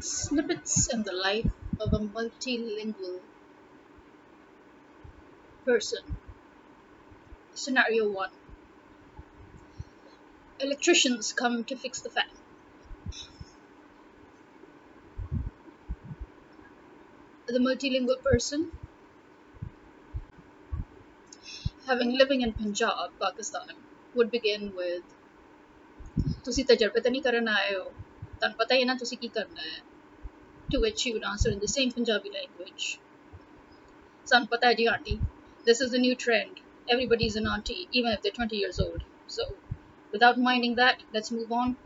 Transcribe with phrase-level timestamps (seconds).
[0.00, 3.20] Snippets in the life of a multilingual
[5.64, 6.16] person.
[7.54, 8.30] Scenario 1
[10.60, 12.24] Electricians come to fix the fan.
[17.46, 18.70] The multilingual person,
[21.86, 23.74] having living in Punjab, Pakistan,
[24.14, 25.02] would begin with
[26.44, 27.90] ਤੁਸੀਂ ਤਜਰਬੇ ਤਾਂ ਨਹੀਂ ਕਰਨ ਆਏ ਹੋ
[28.40, 29.80] ਤੁਹਾਨੂੰ ਪਤਾ ਹੀ ਹੈ ਨਾ ਤੁਸੀਂ ਕੀ ਕਰਨਾ ਹੈ
[30.72, 32.86] to which she would answer in the same Punjabi language
[34.30, 35.16] ਸਾਨੂੰ ਪਤਾ ਹੈ ਜੀ auntie
[35.68, 36.62] this is the new trend
[36.94, 39.04] everybody's an auntie even if they're 20 years old
[39.36, 39.46] so
[40.16, 41.76] without minding that let's move on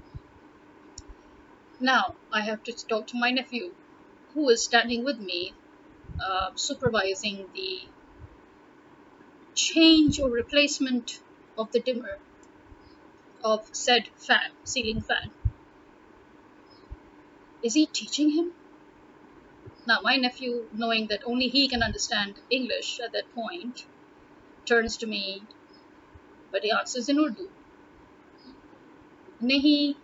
[1.81, 3.75] now I have to talk to my nephew
[4.35, 5.55] who is standing with me
[6.21, 7.89] uh, supervising the
[9.57, 11.21] change or replacement
[11.59, 12.21] of the dimmer
[13.43, 15.33] of said fan, ceiling fan.
[17.63, 18.53] Is he teaching him?
[19.87, 23.85] Now, my nephew, knowing that only he can understand English at that point,
[24.65, 25.43] turns to me,
[26.51, 27.49] but he answers in Urdu.
[29.43, 29.95] नहीं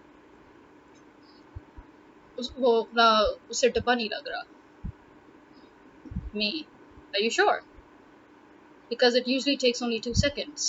[2.38, 3.04] उस वो अपना
[3.50, 4.44] उससे डब्बा नहीं लग रहा
[6.34, 6.66] me
[7.14, 7.62] are you sure
[8.90, 10.68] because it usually takes only two seconds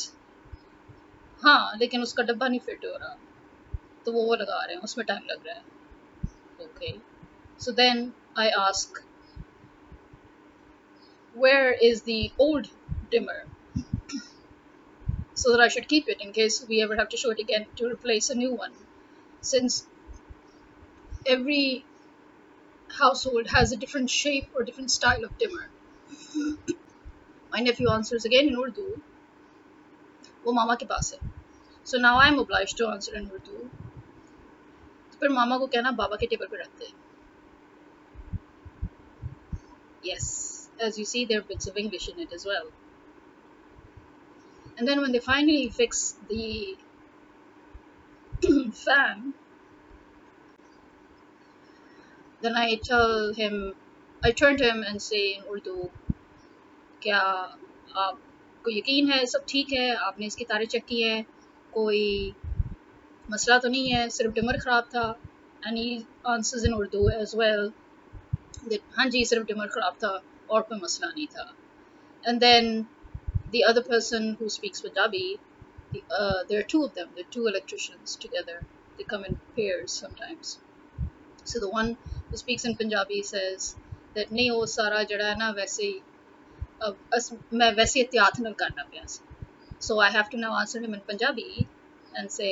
[1.44, 3.16] हाँ लेकिन उसका डब्बा नहीं फिट हो रहा
[4.06, 5.64] तो वो वो लगा रहे हैं उसमें टाइम लग रहा है
[6.62, 6.92] okay
[7.66, 8.12] so then
[8.44, 9.02] I ask
[11.36, 12.68] where is the old
[13.14, 13.38] dimmer
[15.36, 17.66] so that I should keep it in case we ever have to show it again
[17.78, 18.76] to replace a new one
[19.42, 19.88] since
[21.26, 21.86] every
[22.90, 25.66] household has a different shape or different style of dimmer
[27.54, 28.88] my nephew answers again in Urdu
[30.46, 31.32] वो मामा के पास है
[31.88, 33.28] so now I am oblige to answer in
[35.21, 36.97] پھر ماما کو کہنا بابا کے table پہ رکھتے ہیں۔
[40.05, 40.27] Yes
[40.79, 42.69] as you see there buts English in it as well
[44.77, 46.75] and then when they finally fix the
[48.77, 49.31] fan
[52.43, 53.55] then I till hmm
[54.23, 55.77] I turn ہم and سے ان اردو
[57.01, 57.23] کیا
[57.99, 58.17] آپ
[58.65, 61.21] کو یقین ہے سب ٹھیک ہے آپ نے اس کی تاریخ چیک کی ہے
[61.71, 62.31] کوئی
[63.32, 65.08] मसला तो नहीं है सिर्फ डिमर ख़राब था
[65.68, 67.72] and he answers in Urdu as well
[68.98, 70.20] हाँ जी सिर्फ डिमर ख़राब था
[70.50, 71.54] और कोई मसला नहीं था
[72.24, 72.86] and then
[73.54, 75.40] the other person who speaks Punjabi,
[76.12, 78.62] uh, there are two of them, there are two electricians together.
[78.98, 80.58] They come in pairs sometimes.
[81.46, 81.98] So the one
[82.30, 83.76] who speaks in Punjabi says
[84.16, 86.02] that नहीं वो सारा जड़ा है ना वैसे ही
[86.84, 89.22] अब अस मैं वैसे एहतियात ਨਾਲ ਕਰਨਾ ਪਿਆ ਸੀ
[89.86, 91.68] so I have to now answer him in Punjabi
[92.14, 92.52] and say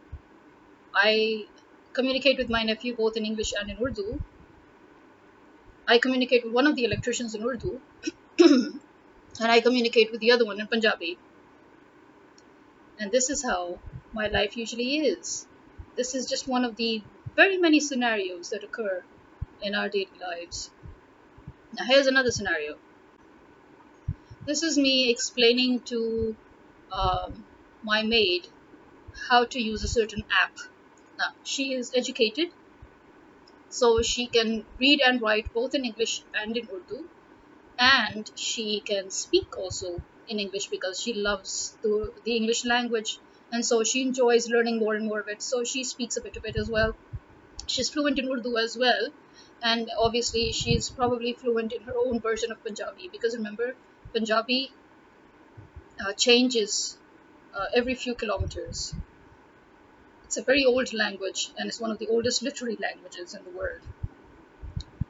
[0.93, 1.45] I
[1.93, 4.21] communicate with my nephew both in English and in Urdu
[5.87, 7.81] I communicate with one of the electricians in Urdu
[8.39, 8.81] and
[9.39, 11.17] I communicate with the other one in Punjabi.
[12.99, 13.79] And this is how
[14.13, 15.47] my life usually is.
[15.95, 17.03] This is just one of the
[17.35, 19.03] very many scenarios that occur
[19.61, 20.69] in our daily lives.
[21.73, 22.77] Now, here's another scenario.
[24.45, 26.35] This is me explaining to
[26.91, 27.43] um,
[27.83, 28.47] my maid
[29.29, 30.57] how to use a certain app.
[31.43, 32.49] She is educated,
[33.69, 37.09] so she can read and write both in English and in Urdu
[37.79, 43.21] and she can speak also in English because she loves the, the English language
[43.51, 45.41] and so she enjoys learning more and more of it.
[45.43, 46.99] So she speaks a bit of it as well.
[47.67, 49.09] She's fluent in Urdu as well,
[49.61, 53.77] and obviously she's probably fluent in her own version of Punjabi because remember,
[54.13, 54.77] Punjabi
[56.05, 56.99] uh, changes
[57.53, 58.95] uh, every few kilometers.
[60.31, 63.49] It's a very old language and it's one of the oldest literary languages in the
[63.49, 63.81] world.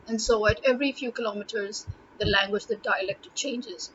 [0.08, 1.86] And so at every few kilometers,
[2.18, 3.92] the language, the dialect changes.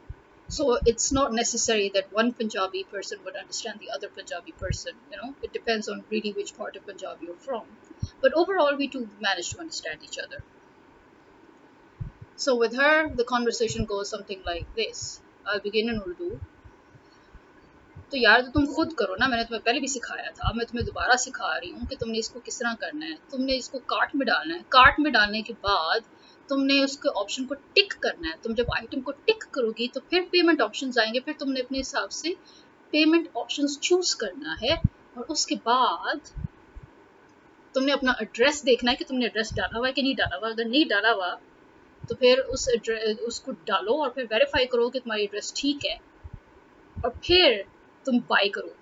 [0.47, 4.95] So it's not necessary that one Punjabi person would understand the other Punjabi person.
[5.11, 7.77] You know, it depends on really which part of Punjab you're from.
[8.21, 10.45] But overall, we do manage to understand each other.
[12.37, 15.21] So with her, the conversation goes something like this.
[15.45, 16.41] I'll begin in Urdu.
[18.11, 20.57] تو یار تو تم خود کرو نا، میں نے تمہیں پہلے بھی سکھایا تھا، اب
[20.57, 23.15] میں تمہیں دوبارہ سکھا رہی ہوں کہ تم نے اس کو کس طرح کرنا ہے۔
[23.31, 26.01] تم نے اس کو کارٹ میں ڈالنا ہے۔ کارٹ میں ڈالنے کے بعد
[26.49, 29.71] تم نے اس کے آپشن کو ٹک کرنا ہے۔ تم جب آئٹم کو ٹک کرو
[29.71, 32.29] گی تو پھر پیمنٹ آپشنز آئیں گے۔ پھر تم نے اپنے حساب سے
[32.91, 34.73] پیمنٹ آپشن چوز کرنا ہے۔
[35.15, 36.15] اور اس کے بعد
[37.73, 40.15] تم نے اپنا ایڈریس دیکھنا ہے کہ تم نے ایڈریس ڈالا ہوا ہے کہ نہیں
[40.15, 41.35] ڈالا ہوا۔ اگر نہیں ڈالا ہوا
[42.09, 42.69] تو پھر اس
[43.21, 45.95] اس کو ڈالو اور پھر ویریفائی کرو کہ تمہاری ایڈریس ٹھیک ہے۔
[46.97, 47.63] اور پھر
[48.06, 48.78] तुम बाई करो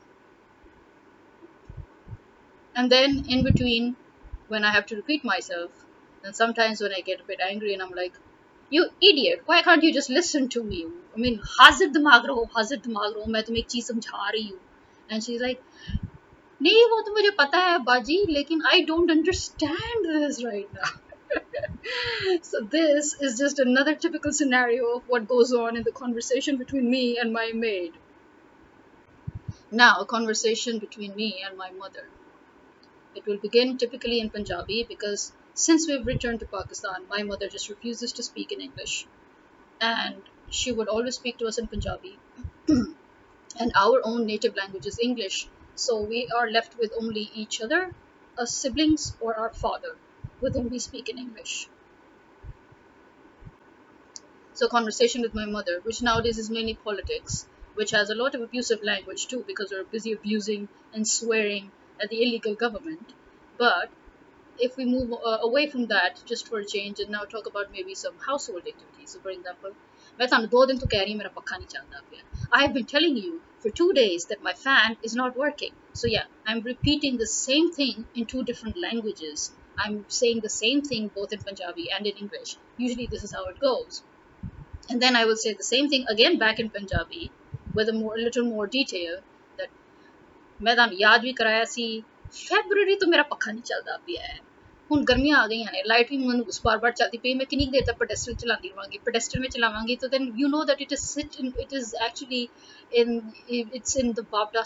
[2.75, 3.87] and then in between
[4.51, 5.79] when i have to repeat myself
[6.23, 8.19] and sometimes when i get a bit angry and i'm like
[8.75, 10.79] you idiot why can't you just listen to me
[11.15, 14.59] i mean हाजिर दिमाग रहो हाजिर दिमाग रहो मैं तुम्हें एक चीज समझा रही हूँ
[15.09, 15.65] and she's like
[16.61, 20.89] नहीं वो तो मुझे पता है बाजी लेकिन I don't understand this right now.
[22.49, 26.89] so this is just another typical scenario of what goes on in the conversation between
[26.89, 27.93] me and my maid.
[29.74, 32.08] now, a conversation between me and my mother.
[33.16, 37.68] It will begin typically in Punjabi because since we've returned to Pakistan, my mother just
[37.68, 39.08] refuses to speak in English.
[39.80, 42.20] And she would always speak to us in Punjabi.
[42.68, 45.48] and our own native language is English.
[45.74, 47.96] So we are left with only each other,
[48.38, 49.98] our siblings, or our father,
[50.40, 51.68] with whom we speak in English.
[54.52, 58.41] So, conversation with my mother, which nowadays is mainly politics, which has a lot of
[58.41, 61.71] abusive language too, because we're busy abusing and swearing
[62.01, 63.13] at the illegal government.
[63.57, 63.91] But
[64.57, 67.71] if we move uh, away from that just for a change and now talk about
[67.71, 69.11] maybe some household activities.
[69.13, 69.71] So, for example,
[70.19, 72.23] मैं ਤੁਹਾਨੂੰ ਦੋ ਦਿਨ ਤੋਂ ਕਹਿ ਰਹੀ ਹਾਂ ਮੇਰਾ ਪੱਖਾ ਨਹੀਂ ਚੱਲਦਾ ਪਿਆ
[72.57, 73.31] I have been telling you
[73.63, 75.73] for two days that my fan is not working.
[76.01, 79.47] So yeah, I'm repeating the same thing in two different languages.
[79.85, 82.51] I'm saying the same thing both in Punjabi and in English.
[82.87, 84.03] Usually this is how it goes.
[84.89, 87.23] And then I will say the same thing again back in Punjabi
[87.74, 89.14] with a more, little more detail
[89.58, 89.70] that
[90.60, 91.86] madam ਤੁਹਾਨੂੰ ਯਾਦ ਵੀ ਕਰਾਇਆ ਸੀ
[92.32, 94.38] February ਤੋਂ ਮੇਰਾ ਪੱਖਾ ਨਹੀਂ ਚੱਲਦਾ ਪਿਆ ਹੈ
[94.90, 97.84] ਹੁਣ ਗਰਮੀਆਂ ਆ ਗਈਆਂ ਨੇ ਲਾਈਟ ਵੀ ਮੈਨੂੰ ਉਸ ਬਾਰ-ਬਾਰ ਚੱਲਦੀ ਪਈ ਮੈਂ ਕਿੰਨੀ ਦੇਰ
[97.86, 101.36] ਤੱਕ ਪੈਡੈਸਟਰ ਚਲਾਉਂਦੀ ਰਵਾਂਗੀ ਪੈਡੈਸਟਰ ਵਿੱਚ ਚਲਾਵਾਂਗੀ ਤਾਂ then you know that it is sit
[101.40, 102.46] It's is actually
[102.92, 104.62] in its in the ਬਾਬਡਾ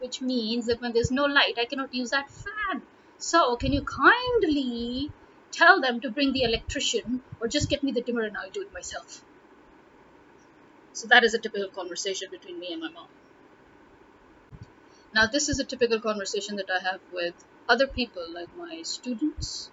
[0.00, 2.82] which means that when there's no light i cannot use that fan.
[3.20, 5.10] So can you kindly
[5.52, 8.62] tell them to bring the electrician or just get me the dimmer and i'll do
[8.62, 9.22] it myself?
[10.94, 13.08] So that is a typical conversation between me and my mom
[15.14, 17.34] now this is a typical conversation that I have with
[17.68, 19.70] other people like my students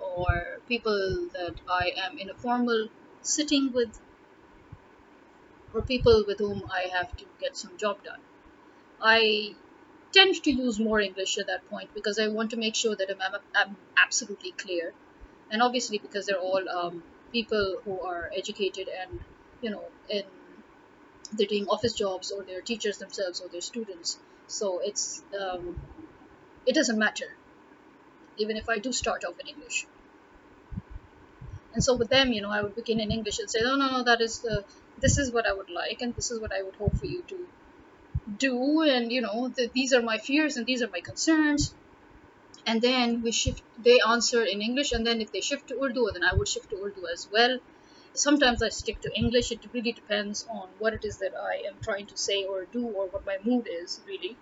[0.00, 2.88] or people that I am in a formal
[3.22, 4.00] sitting with
[5.74, 8.20] or people with whom I have to get some job done.
[9.00, 9.56] I
[10.12, 13.10] tend to use more English at that point because I want to make sure that
[13.10, 14.94] I'm, I'm absolutely clear.
[15.50, 19.20] And obviously, because they're all um, people who are educated and,
[19.62, 20.24] you know, in
[21.32, 24.18] they're doing office jobs or they're teachers themselves or they're students.
[24.46, 25.80] So it's um,
[26.66, 27.26] it doesn't matter,
[28.36, 29.86] even if I do start off in English.
[31.74, 33.90] And so with them, you know, I would begin in English and say, no, no,
[33.90, 34.64] no, that is the,
[34.98, 37.22] this is what I would like, and this is what I would hope for you
[37.22, 37.48] to
[38.38, 41.74] do, and you know, the, these are my fears and these are my concerns.
[42.66, 46.10] And then we shift, they answer in English, and then if they shift to Urdu,
[46.12, 47.58] then I would shift to Urdu as well.
[48.14, 49.52] Sometimes I stick to English.
[49.52, 52.86] It really depends on what it is that I am trying to say or do,
[52.86, 54.38] or what my mood is, really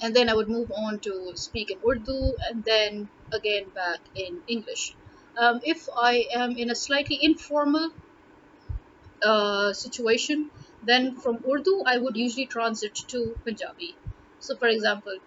[0.00, 4.42] and then I would move on to speak in Urdu and then again back in
[4.46, 4.96] English.
[5.36, 7.90] Um, if I am in a slightly informal
[9.22, 10.50] uh, situation,
[10.82, 13.96] then from Urdu I would usually transit to Punjabi.
[14.38, 15.18] So, for example,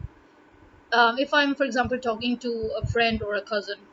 [0.92, 3.88] um, if I'm, for example, talking to a friend or a cousin,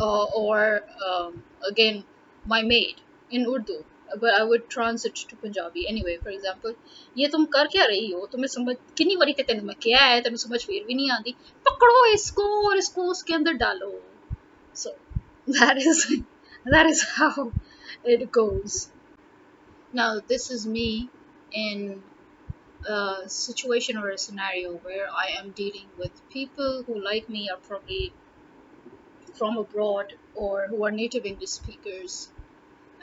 [0.00, 2.04] uh, or um, again
[2.44, 3.00] my maid
[3.30, 3.84] in Urdu,
[4.20, 6.74] but I would transit to Punjabi anyway for example
[7.18, 10.20] ये तुम कर क्या रही हो तुम्हें समझ कितनी बारी ते तेन मैं क्या है
[10.22, 11.34] तेन समझ फिर भी नहीं आती
[11.68, 13.92] पकड़ो इसको और इसको उसके अंदर डालो
[14.74, 14.90] so
[15.58, 16.06] that is
[16.74, 17.50] that is how
[18.04, 18.88] it goes
[19.92, 21.10] now this is me
[21.52, 22.02] in
[22.88, 27.58] a situation or a scenario where I am dealing with people who like me are
[27.68, 28.12] probably
[29.37, 32.29] from abroad or who are native English speakers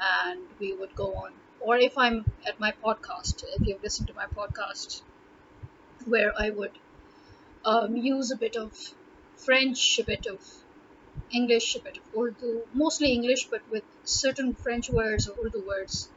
[0.00, 1.32] and we would go on.
[1.60, 5.02] Or if I'm at my podcast, if you've listened to my podcast,
[6.04, 6.72] where I would
[7.64, 8.72] um, use a bit of
[9.36, 10.40] French, a bit of
[11.30, 16.08] English, a bit of Urdu, mostly English, but with certain French words or Urdu words.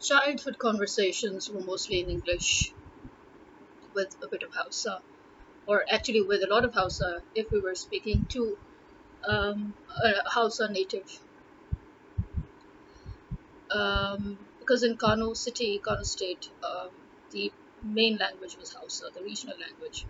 [0.00, 2.72] Childhood conversations were mostly in English
[3.94, 5.00] with a bit of Hausa,
[5.68, 8.58] or actually with a lot of Hausa if we were speaking to
[9.28, 11.20] um, a Hausa native
[13.70, 16.90] um, because in Kano city, Kano state, um,
[17.30, 20.04] the main language was Hausa, the regional language.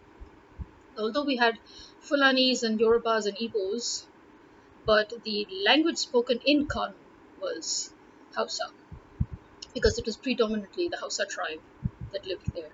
[0.97, 1.59] Although we had
[2.03, 4.07] Fulanis and Yorubas and Igbos,
[4.85, 6.95] but the language spoken in Kano
[7.41, 7.93] was
[8.35, 8.65] Hausa
[9.75, 11.61] because it was predominantly the Hausa tribe
[12.13, 12.71] that lived there.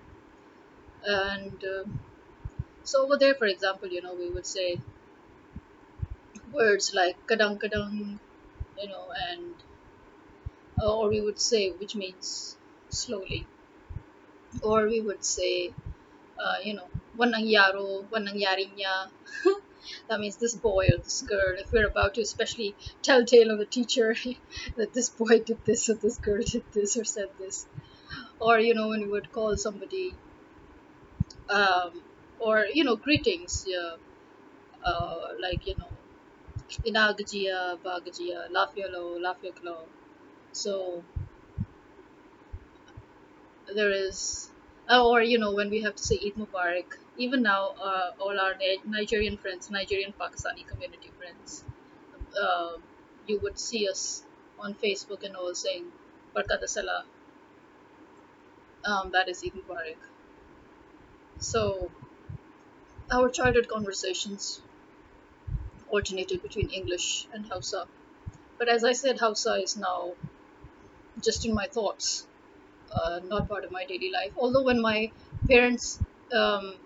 [1.06, 2.00] And um
[2.84, 4.78] so over there, for example, you know, we would say
[6.52, 8.18] words like kadang kadang,
[8.78, 9.54] you know, and
[10.82, 12.56] or we would say which means
[12.88, 13.46] slowly,
[14.62, 15.72] or we would say,
[16.38, 16.88] uh, you know,
[17.18, 19.08] wanang yaro, wanang yarinya.
[20.08, 21.54] that means this boy or this girl.
[21.58, 24.14] If we're about to especially tell tale of a teacher
[24.76, 27.66] that this boy did this or this girl did this or said this,
[28.40, 30.14] or you know, when we would call somebody,
[31.48, 32.02] um,
[32.38, 33.96] or you know, greetings, yeah,
[34.84, 35.90] uh, like you know,
[36.86, 39.76] inagajia, bagajia, lafialo, lafiaklo.
[40.52, 41.02] So
[43.74, 44.50] there is,
[44.88, 48.38] uh, or you know, when we have to say Eid Mubarak, even now, uh, all
[48.38, 48.54] our
[48.86, 51.64] Nigerian friends, Nigerian Pakistani community friends,
[52.40, 52.72] uh,
[53.26, 54.22] you would see us
[54.58, 55.84] on Facebook and all saying
[56.34, 57.04] Barkat Salah.
[58.84, 59.96] Um, that is Eid Mubarak.
[61.38, 61.90] So
[63.10, 64.62] our childhood conversations
[65.86, 67.88] alternated between English and Hausa.
[68.58, 70.16] But as I said, Hausa is now
[71.22, 72.26] just in my thoughts,
[72.90, 74.32] uh, not part of my daily life.
[74.36, 75.12] Although when my
[75.50, 76.80] parents, um,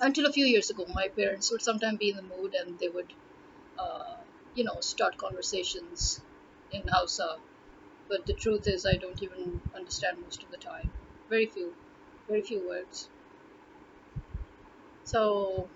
[0.00, 2.88] until a few years ago, my parents would sometimes be in the mood and they
[2.88, 3.12] would,
[3.78, 6.22] uh, you know, start conversations
[6.70, 7.38] in Hausa.
[8.08, 10.92] But the truth is, I don't even understand most of the time.
[11.28, 11.76] Very few,
[12.28, 13.10] very few words.
[15.08, 15.70] So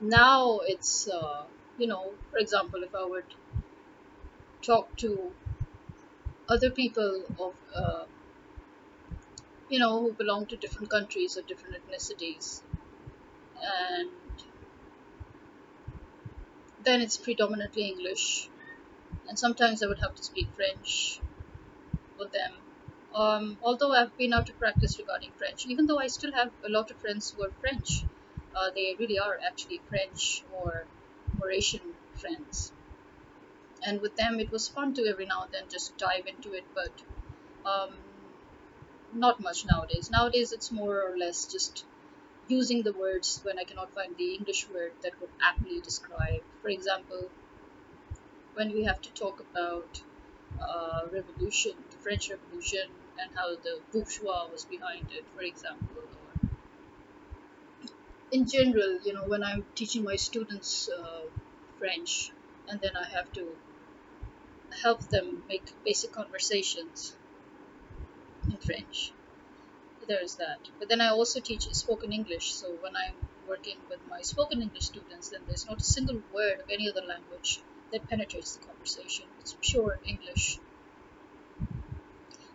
[0.00, 1.44] now it's, uh,
[1.78, 3.34] you know, for example, if I would
[4.62, 5.32] talk to
[6.48, 8.04] other people of, uh,
[9.68, 12.62] you know, who belong to different countries or different ethnicities,
[13.62, 14.10] and
[16.84, 18.48] then it's predominantly English,
[19.28, 21.20] and sometimes I would have to speak French
[22.18, 22.52] with them.
[23.14, 26.68] Um, although I've been out of practice regarding French, even though I still have a
[26.68, 28.02] lot of friends who are French,
[28.56, 30.86] uh, they really are actually French or
[31.38, 32.72] Mauritian friends.
[33.86, 36.64] And with them, it was fun to every now and then just dive into it,
[36.74, 36.90] but
[37.64, 37.94] um,
[39.12, 40.10] not much nowadays.
[40.10, 41.84] Nowadays, it's more or less just
[42.48, 46.42] using the words when I cannot find the English word that would aptly describe.
[46.62, 47.30] For example,
[48.54, 50.02] when we have to talk about
[50.60, 56.02] uh, revolution, the French Revolution, and how the bourgeois was behind it, for example,
[58.30, 61.22] in general, you know, when I'm teaching my students uh,
[61.78, 62.32] French,
[62.68, 63.56] and then I have to
[64.82, 67.14] help them make basic conversations
[68.50, 69.12] in French.
[70.06, 70.58] There's that.
[70.78, 72.52] But then I also teach spoken English.
[72.54, 73.14] So when I'm
[73.48, 77.02] working with my spoken English students, then there's not a single word of any other
[77.02, 77.60] language
[77.92, 79.26] that penetrates the conversation.
[79.40, 80.58] It's pure English.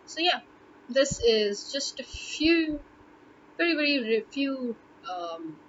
[0.09, 0.41] So yeah,
[0.89, 2.81] this is just a few,
[3.57, 4.75] very very few
[5.09, 5.59] um,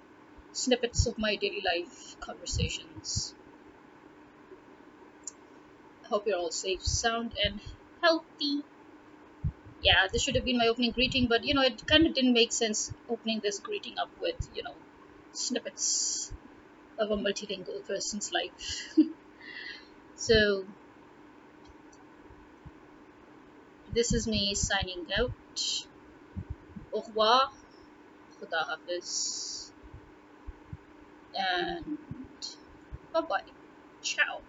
[0.53, 3.35] snippets of my daily life conversations.
[6.03, 7.59] I hope you're all safe, sound, and
[8.01, 8.63] healthy.
[9.81, 12.33] Yeah, this should have been my opening greeting, but you know, it kind of didn't
[12.33, 14.75] make sense opening this greeting up with, you know,
[15.33, 16.31] snippets
[16.99, 18.95] of a multilingual person's life.
[20.15, 20.65] so,
[23.93, 25.31] this is me signing out.
[26.93, 27.49] Au revoir,
[28.39, 29.73] Khuda Hafiz,
[31.35, 31.97] and
[33.13, 33.43] bye bye.
[34.01, 34.41] Ciao.